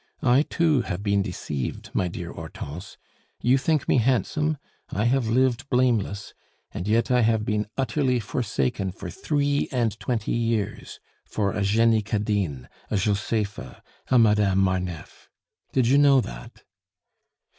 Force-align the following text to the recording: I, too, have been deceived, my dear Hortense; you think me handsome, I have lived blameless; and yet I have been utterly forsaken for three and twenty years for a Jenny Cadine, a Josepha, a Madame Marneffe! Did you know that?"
I, 0.23 0.41
too, 0.41 0.81
have 0.81 1.03
been 1.03 1.21
deceived, 1.21 1.91
my 1.93 2.07
dear 2.07 2.31
Hortense; 2.33 2.97
you 3.39 3.59
think 3.59 3.87
me 3.87 3.97
handsome, 3.99 4.57
I 4.89 5.05
have 5.05 5.27
lived 5.27 5.69
blameless; 5.69 6.33
and 6.71 6.87
yet 6.87 7.11
I 7.11 7.21
have 7.21 7.45
been 7.45 7.67
utterly 7.77 8.19
forsaken 8.19 8.93
for 8.93 9.11
three 9.11 9.69
and 9.71 9.99
twenty 9.99 10.31
years 10.31 10.99
for 11.29 11.51
a 11.51 11.61
Jenny 11.61 12.01
Cadine, 12.01 12.67
a 12.89 12.97
Josepha, 12.97 13.83
a 14.07 14.17
Madame 14.17 14.57
Marneffe! 14.57 15.29
Did 15.71 15.87
you 15.87 15.99
know 15.99 16.19
that?" 16.19 16.63